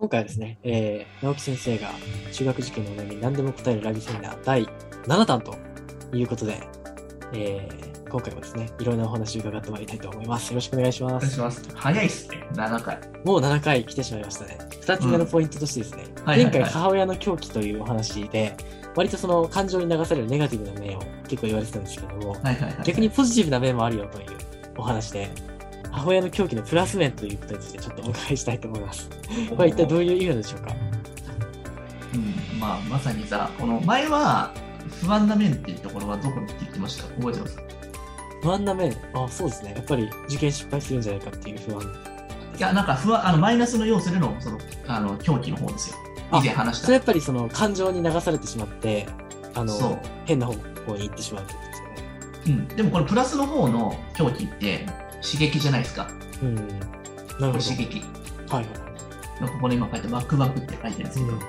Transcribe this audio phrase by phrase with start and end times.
[0.00, 1.90] 今回はですね、えー、直樹先生が
[2.32, 4.64] 中学受験のお悩みに何でも答えるラビセミナー第
[5.04, 5.54] 7弾と
[6.16, 6.58] いうことで、
[7.34, 10.48] えー、今回もですね、いろんなお話を伺ってまいりたいと思います。
[10.48, 11.12] よろしくお願いします。
[11.12, 11.70] お願いします。
[11.74, 12.98] 早いっすね、7回。
[13.26, 14.58] もう7回来てしまいましたね。
[14.80, 18.56] 2つ目のポイントとしてですね、前回母親の狂気というお話で、
[18.96, 22.76] 割とその感情に流されるネガティブな面を結構言われてたんですけども、はいはいはい。
[22.84, 24.38] 逆にポジティブな面もあるよという
[24.78, 25.28] お話で、
[25.90, 29.08] 母親の狂気のプラス面ということについてちょっとお伺いしたいと思います。
[29.10, 29.16] こ
[29.50, 30.74] れは一体どういう意味なんでしょうか？
[32.14, 34.52] うん、まあ、まさにさ、この前は
[35.02, 37.04] 不安な面っていうところはどこにって言ってました？
[37.14, 37.58] 覚えてます？
[38.42, 39.74] 不安な面、あそうですね。
[39.76, 41.82] やっぱり受験失敗するんじゃないかっていう不安。
[42.56, 45.96] いや、なんか不安、あの、マイナスの要素での、その、あの、狂気の方ですよ。
[46.30, 46.86] あ以前話した。
[46.86, 49.06] それやっぱりその感情に流されてしまって、
[49.54, 51.96] あの、変な方向に行ってしまうってことですよね。
[52.46, 52.76] うん。
[52.76, 54.86] でもこれプラスの方の狂気って
[55.22, 56.08] 刺激じゃないですか。
[56.42, 56.54] うん。
[56.56, 56.78] なるこ
[57.38, 57.52] ほど。
[57.52, 58.02] れ刺激。
[58.48, 58.64] はいはい。
[59.40, 61.40] ここで今書いてワクワクって書いてるんですけど、うんうん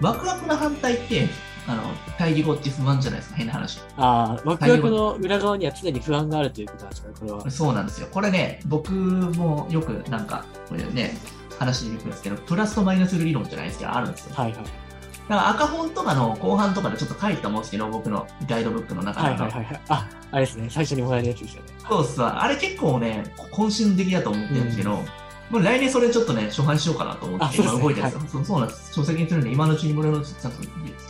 [0.00, 1.28] ワクワクの反対って、
[1.66, 1.82] あの、
[2.18, 3.80] 対義語って不安じゃないですか、変な話。
[3.96, 7.50] ああ、ワクワクの裏側には常に不安があるということなんですかね、これは。
[7.50, 8.08] そうなんですよ。
[8.10, 11.16] これね、僕もよくなんか、これね、
[11.58, 14.34] 話に行くんですけど、プラスとマイナス理論じゃないですけど、あるんですよ。
[14.34, 14.64] はいはい。
[15.28, 19.42] だから赤本とかの後半とかでちょっと書いてたと思うんですけど、僕のガイドブックの中はいで。
[19.42, 19.80] はいはいはい。
[19.88, 20.68] あ、あれですね。
[20.70, 21.68] 最初にもらえるやつですよね。
[21.88, 22.42] そうっすわ。
[22.42, 25.02] あれ結構ね、渾身的だと思ってるんですけど、
[25.50, 28.94] もう来年それちょっとね、初版しようかなと思って、今動いてるんですよ、そうそうなんです。
[28.94, 30.58] 書籍にするんで、今のうちに無料のちゃんと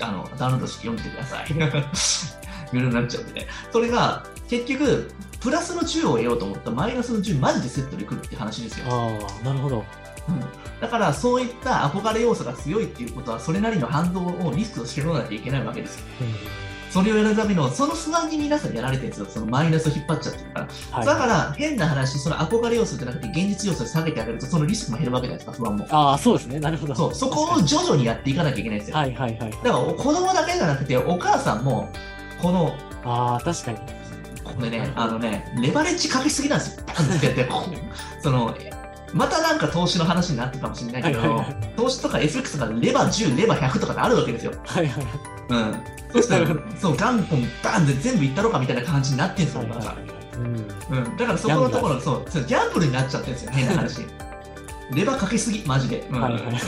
[0.00, 1.54] あのダウンロードして読んでください。
[2.72, 3.46] 無料になっちゃうんでね。
[3.70, 8.86] それが、結局、プラスの10を得ようと思ったら、マイナスの10マジでセットでくるって話ですよ。
[8.88, 9.08] あ
[9.40, 9.84] あ、なるほど。
[10.28, 10.44] うん
[10.80, 16.06] だから、そういった憧れ要素が強いっていうことは、それなりの反動をリスクをしろなきゃいけないわけですよ。
[16.22, 19.26] うんそれをやるための、その不安に皆さんやられてるんですよ。
[19.26, 20.68] そのマイナスを引っ張っちゃってるから。
[20.90, 25.86] はい、だから、変な話、その憧れ要素じゃなくて、現実要素で下げてあげると、そのリスクも減るわけじゃないですか、不安も。
[25.88, 26.60] ああ、そうですね。
[26.60, 26.94] なるほど。
[26.94, 28.96] そう、そこを徐々にやっていかなきゃいけないんですよ。
[28.98, 29.50] はいはいはい。
[29.50, 31.90] だから、子供だけじゃなくて、お母さんも、
[32.42, 33.78] この、ああ、確かに。
[34.44, 36.84] これね、あのね、レバレッジかけすぎなんですよ。
[36.86, 37.48] バンってやって、
[38.20, 38.54] その、
[39.12, 44.52] またなんか投資の話になってるかもしれないけど、はいはいはい投資とか FX とかレバー10、レバー100とかってあるわけですよ。
[44.64, 45.14] はいはいはい。
[45.48, 45.74] うん。
[46.12, 46.46] そしたら、
[46.78, 49.96] そう、元本バンって全部いったろかみたいな感じになってんですよ、お母さん。
[49.96, 50.22] はいはいはい。
[50.90, 51.04] うん。
[51.04, 54.06] うん、だからそこのところ、そう、ギャンブルになっちゃってるんですよ、変な話。
[54.94, 56.06] レバーかけすぎ、マジで。
[56.10, 56.60] うんはいはいはい。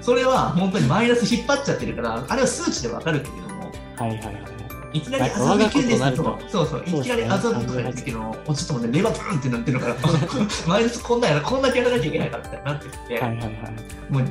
[0.00, 4.57] それは本当にマイナス引っ張っちゃってるから、あれは数値でわかるけれども、はいはいはい。
[4.92, 9.96] いきなりなんか麻布県ですとと、そうそう、いきなり麻布とかやってるけど、落ちてもね、レバーンってなってるから、
[10.66, 14.12] マイナスこんなんやら、こんだけやらなきゃいけないからってなってきて、はいはいはい。
[14.12, 14.22] もう、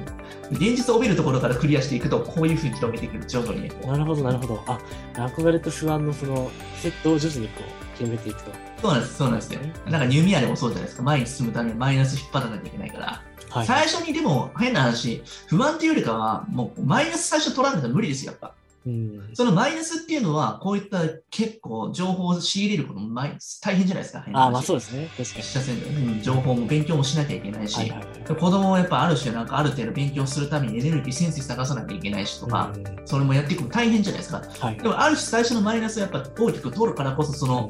[0.51, 3.71] 現実を帯びるところからクリアしていくと、こういうふうに広げていく、徐々にね。
[3.85, 4.63] なるほどなるほど。
[4.67, 4.79] あ、
[5.15, 6.49] 憧れと不安のその
[6.81, 8.51] セットを徐々にこう広げていくと。
[8.81, 9.59] そうなんです、そうなんですよ。
[9.85, 13.67] なんかニューミアでもそうじゃないですか、前に進むためにマイナス引っ張らなきゃいけないから、はい。
[13.67, 18.53] 最初にでも変な話、不安っていうよりかは、もうマイナス最初取らないと無理ですよ、やっぱ。
[18.87, 19.29] うん。
[19.33, 23.21] そのマイナスっていうのは、こういった結構情報を仕入れることも
[23.61, 24.23] 大変じゃないですか。
[24.33, 25.09] あ、まあそうですね。
[25.17, 25.43] 確かに。
[25.43, 28.07] 下線で、うん、情報も勉強もしなきゃいけないし、はいはいはい。
[28.27, 34.41] 子供はやっぱある種、なんかある程度勉強するためにエネルギー、センス探さなきゃいけないしとか、うんそれもやっていくの大変じゃないですか。
[34.59, 34.83] はいで。
[34.83, 37.69] もある種最初のマイナスをやっぱ大きく取るからこそ、その、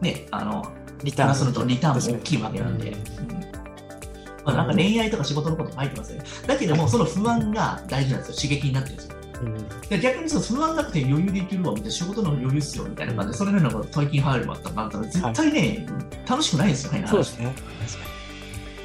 [0.00, 0.64] ね、あの、
[1.04, 2.92] リターンプラスのとリターンも大きいわけなんで。
[2.92, 3.40] うん
[4.44, 6.24] まあ、なんか恋愛とか仕事のこと書いてますよね。
[6.46, 8.34] だけども、その不安が大事なんですよ。
[8.36, 9.19] 刺激になってるんですよ。
[9.42, 15.86] うんで逆にその不安なくて余裕でいけるわみたいな仕事の余裕っすよみたいな感じで、それなりの大金入るわってなったら絶対ね、
[16.28, 17.04] 楽しくないんですよね。
[17.06, 17.54] そうですね。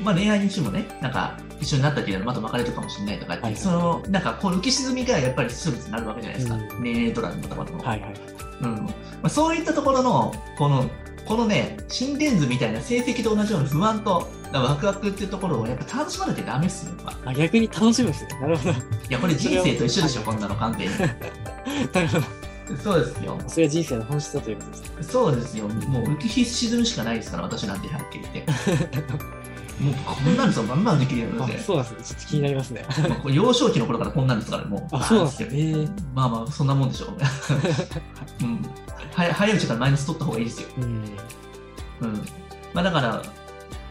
[0.04, 6.56] まあ恋愛にしてもね、なんか一緒になったけどまた別れるかもしれないとかって、はいはいそのなんかこう浮き沈みがやっぱりストレスになるわけじゃないですか。
[6.56, 7.78] うん恋愛ドラマとかでも。
[7.78, 7.84] に。
[7.84, 8.14] はいはい。
[8.62, 8.92] うんま
[9.24, 10.90] あ、そういったところの、この、
[11.26, 16.94] このね、心電図みたいな成績と同じような不安とワクワクっていうところをやっぱ楽しまなきゃダメっすよ。
[17.26, 18.40] あ、逆に楽しむんですね。
[18.40, 18.72] なるほど。
[18.72, 18.76] い
[19.10, 20.94] や、これ人生と一緒でしょ、こんなの完全に。
[21.94, 22.46] なるほど。
[22.84, 23.40] そうですよ。
[23.48, 24.90] それが人生の本質だということですね。
[25.02, 25.68] そうですよ。
[25.68, 28.52] もう浮き沈むしかないですから、私なんてはっきり言って。
[29.80, 31.58] もうこんなんですよ、バンバンできるようになあって。
[31.60, 32.18] そうなんですね。
[32.18, 32.86] ちょっと気になりますね。
[33.10, 34.96] もうこれ幼少期の頃からこんなんですから、もう。
[34.96, 35.88] あ、そうなんですね。
[36.14, 37.10] まあまあ、そんなもんでしょう。
[38.46, 38.66] うん。
[39.14, 40.70] 早早いうちからマイナス取った方がいいですよ。
[40.78, 40.84] うん。
[40.84, 42.26] うん。
[42.74, 43.22] まあだから、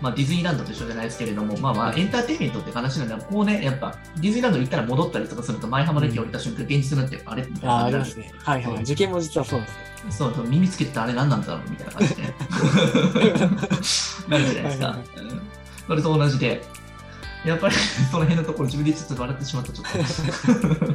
[0.01, 8.41] まあディズニーランドと一緒じゃないですけれども、まあまあエンターテインメントって話なんで、こうね、やっぱディズニーランド行ったら戻ったりとかすると、前浜の駅降りた瞬間、現実になって、あれみたいなあ、あ感じになるりますね。
[8.43, 8.83] はいはい。
[8.83, 9.85] 受験も実はそうなんですね。
[10.11, 12.23] そうそう、耳つけてたあれ何なんだろうみたいな感じで。
[14.29, 14.87] なるじゃないですか。
[14.89, 16.63] はいはいうんそれと同じで、
[17.45, 17.75] やっぱり
[18.11, 20.95] その辺のところ自分でちょっと笑ってしまった、ちょっと。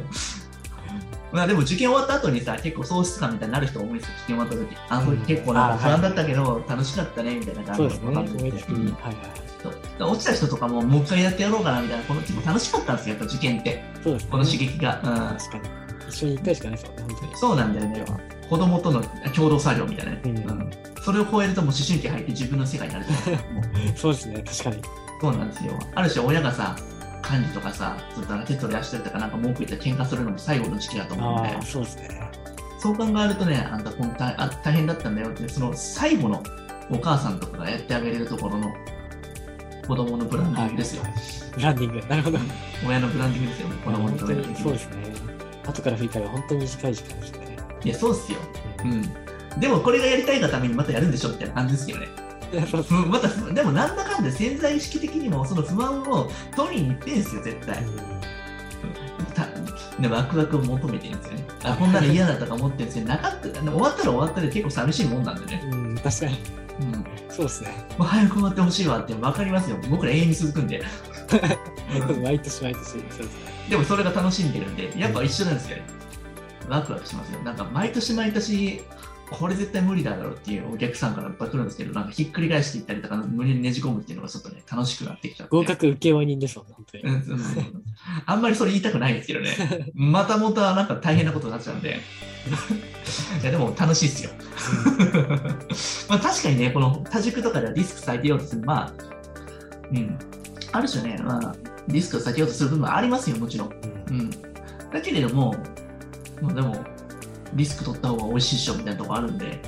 [1.32, 4.76] まあでも受験終わった後にさ、結構喪失感みたいになる人多いですよ、受験終わった時。
[4.88, 8.14] あ、これ結構なんか不安だったけど、楽しかったね、みたいな感じですね。
[8.14, 8.92] 感じで思いつきに。
[8.92, 9.14] はいはい
[10.00, 13.94] 落ちた人とかももう一回やってやろうかなみたいな、この結構楽しかったんですよ、やっぱ受験って、ね。
[14.02, 15.00] この刺激が。
[15.04, 15.79] うん確かに。
[16.10, 17.36] 一緒に一回しかないですもんね、本当に。
[17.36, 18.04] そうなんだよね。
[18.48, 19.02] 子供との
[19.34, 20.20] 共同作業みたいなね。
[20.24, 20.70] うんうん
[21.02, 23.96] それを超えるともう思春期入って自分の世界になるじゃないですか。
[23.96, 24.82] そうですね、確かに。
[25.20, 25.78] そうなんですよ。
[25.94, 26.76] ある種親がさ、
[27.22, 32.30] 管理とかさ、ずっと手取り足取りとかなんか文句言ったら喧嘩するのも最後の時期だと思うんでそうですね。
[32.78, 36.42] そう考えるとね、あんたこの大あ大変だったんだよって、その最後の
[36.90, 38.72] お母さんとかがやってあげれるところの
[39.86, 41.02] 子供のブランディングですよ。
[41.54, 42.06] ブランディング。
[42.08, 42.38] なるほど。
[42.86, 44.48] 親のブランディングですよね、子供のブランディング。
[44.48, 45.29] にそうですね。
[45.70, 47.56] 後から振り返れば本当に短い時間ですね。
[47.84, 48.38] いや、そうっすよ。
[48.84, 49.60] ううんん。
[49.60, 52.08] でもこれがやりたいがためにまたやるんでしょみたいな感じですけどね。
[53.06, 57.84] また、でもなんだかんだ潜在意識的にもその不安を取りに行ってんすよ、絶対。
[59.34, 59.46] た
[60.00, 61.44] でワクワクを求めてるんですよね。
[61.62, 65.62] あこんなの嫌だとか思ってるんですけど、なかった終わったら終わったで結構寂しいもんなんでね。
[65.72, 66.38] うん、確かに。
[66.80, 67.70] うん、もそうですね。
[67.98, 69.76] う早く終わってほしいわって分かりますよ。
[69.88, 70.82] 僕ら永遠に続くんで。
[71.32, 72.84] うん毎年毎年。
[72.84, 73.26] そうですね。
[73.68, 75.84] でもそれが楽しんでるんで、やっぱ一緒なんですよね。
[76.68, 77.40] ワクワクしますよ。
[77.42, 78.82] なんか毎年毎年、
[79.30, 85.56] これ絶対無理だろうっていうお客さんからいっぱい来るんですけど、なんかひっくり返していったりとか、無理にねじ込むっていうのがちょっとね、楽しくなってきちゃって。
[85.56, 87.04] 合格請負人ですもんね、本当に。
[88.26, 89.50] あんまりそれ言いたくないんですけどね。
[89.94, 92.00] またまたなんか大変なことになっちゃうんで。
[93.42, 94.30] いやでも楽しいっすよ。
[96.08, 98.92] まあ確かにね、この多軸とかではディスク避けようとする、まあ、
[99.92, 100.18] うん。
[100.72, 101.54] ある種ね、まあ、
[101.88, 103.68] ディスクを避けようとする部分はありますよ、もちろん。
[103.68, 104.30] うんうん。
[104.90, 105.54] だけれども、
[106.40, 106.84] まあでも、
[107.54, 109.60] リスク取った方が美味しいっしょみたいなとこあるんで、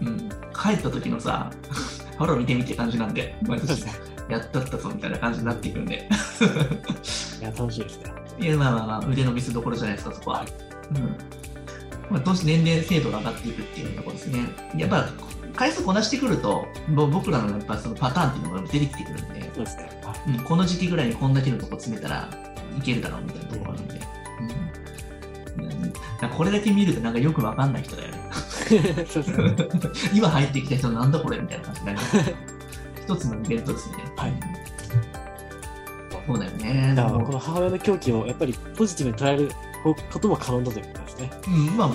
[0.00, 0.28] うん。
[0.52, 1.50] 帰った時のさ、
[2.18, 3.84] ほら見てみて感じなんで、毎年。
[4.28, 6.08] やったったぞみたいな感じになっていくんで。
[7.40, 8.04] いや、楽しいですね。
[8.38, 10.46] いや、まあまあまあ、腕の見せ所じゃないですか、そこは。
[10.94, 11.16] うん。
[12.10, 14.40] まあ、どうして年齢精度が上がっていくっていうところですね。
[14.76, 15.08] やっぱ、
[15.60, 19.90] 回数こなしてくると、僕らのやっぱそのパターンっていうのが出てきてくるんで、そうですね。
[20.02, 22.30] はうん、この時期ぐらいにこんだけのとこ詰めたら
[22.78, 24.00] いけるだろうみたいなところがあるんで。
[25.58, 25.80] うんうん。
[25.82, 28.18] なんかこれだけ見るとなんかよくわかんない人だよね。
[30.14, 32.16] 今入ってきた人なんだこれみたいな感じになります。
[33.02, 33.96] 一つのイベントですね。
[34.16, 34.32] はい
[36.26, 36.94] そうだよね。
[36.96, 39.50] だから、この母親の狂気をやっぱりポジティブに捉える
[39.82, 41.30] ことも可能だということですね。
[41.48, 41.90] うん、まあ、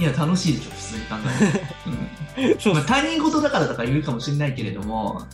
[0.00, 1.60] いや、楽しいでしょ、普通に考えて。
[1.88, 2.19] うん
[2.58, 5.26] そうまあ、他人事だからとか言うかもしれないけれども、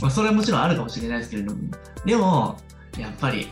[0.00, 1.60] まあ、それはもちろんあるかもしれないですけれども、
[2.04, 2.58] でも、
[2.98, 3.48] やっぱり、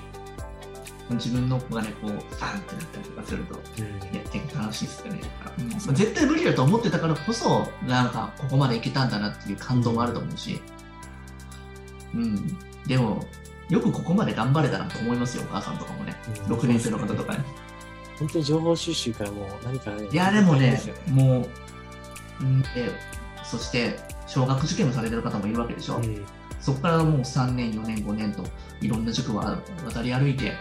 [1.11, 5.20] 自分の子がね、こう、バンってなったりとかすると、うんやってて楽しいですよね。
[5.59, 10.61] うんまあ絶対無理だと思ってたからこそ、なんか、ここまでいけたんだなっていう感動もあると思うし、
[12.14, 12.59] うん。
[12.87, 13.25] でも、
[13.69, 16.14] よくここまで頑張れたなと思いますよ、お母さんとかもね。
[16.47, 17.44] うん6年生の方とかね。
[18.19, 20.09] 本当に情報収集からもう何からね。
[20.11, 21.47] いや、でもねもう、うん
[22.75, 22.91] で、
[23.44, 25.97] そして、小学受験をされてる方もいるわけでしょ。
[25.97, 26.27] うん
[26.62, 28.44] そこからもう3年、4年、5年と、
[28.81, 29.43] いろんな塾を
[29.85, 30.53] 渡り歩いて、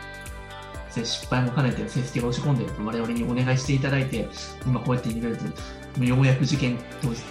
[0.95, 4.27] で失敗も兼ねて成績が落ち込んで我々にお願いしていただいて、
[4.65, 5.37] 今こうやっていろいろ
[5.97, 7.21] と、ようやく受験当日、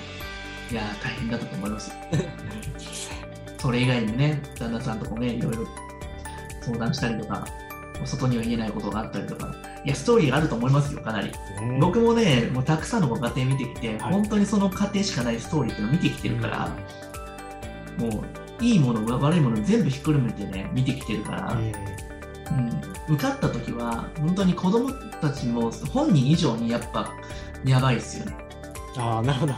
[0.71, 1.91] いやー、大変だったと思います。
[3.59, 5.67] それ以外にもね、旦那さんとかもね、いろいろ
[6.63, 7.45] 相談したりとか、
[8.05, 9.53] 外には言えないことがあったりとか、
[9.85, 11.29] いや、ストーリーがあると思いますよ、かなり。
[11.29, 16.69] ね僕もね、もうたくさんのご家庭見てきて、はい本当にその家庭しかないストーリーっていうのを見てきてるから、
[17.99, 18.23] も
[18.61, 27.13] う、いいもの、悪いもの全部ひっくるめてね、見てきてるから、うん、受かった時は、本当に子供たちも本人以上にやっぱ、
[27.65, 28.37] やばいですよね。
[28.45, 28.51] うん
[28.97, 29.55] ああ、なるほど。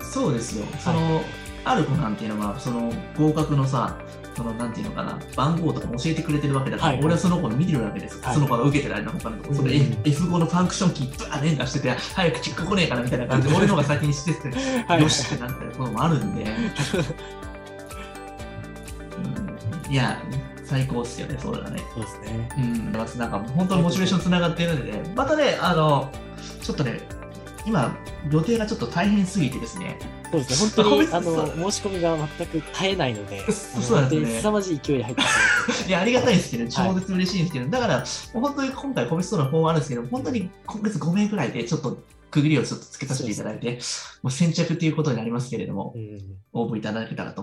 [0.00, 0.66] そうですよ。
[0.78, 1.22] その、
[1.64, 3.98] ある子なんていうのは、その合格のさ、
[4.40, 7.04] そのなんていうのかな、番号とかも教えてくれてるわけだから、はい。
[7.04, 8.18] 俺はその子の見てるわけです。
[8.22, 8.34] はい。
[8.34, 14.48] その子が受けてる間の他のとこ、それうん F5 のファンクションキー、バー連打してて、早くチェック来ねえかなみたいな感じで、俺の方が先にしてて、
[14.88, 15.02] はい。
[15.02, 16.44] よしってなったりこともあるんで、
[19.86, 19.92] うん。
[19.92, 20.18] いや、
[20.64, 21.82] 最高っすよね、そうだね。
[21.94, 22.48] そうですね。
[22.56, 26.10] うん、なんか本当にモチベーションつながっているので、ね、またね、あの、
[26.62, 26.98] ちょっとね、
[27.66, 27.96] 今、
[28.30, 29.98] 予定がちょっと大変すぎてですね、
[30.30, 30.84] そうですね。
[30.84, 34.38] 本当に、あの、申し込みが全く絶えないので、そそうなんですね。
[34.38, 35.28] 凄まじい勢いで入ってま
[35.74, 35.88] す。
[35.88, 43.80] いや、ありがたいですけど、超絶嬉しいんですけど、だから、本当に今回、コミストの方あるんですけど、本当に今月5名くらいで、ちょっと区切りをちょっとつけさせていただいて、
[44.22, 46.20] もう先着ということになりますけれども、うん
[46.52, 47.38] 応募いただけたらと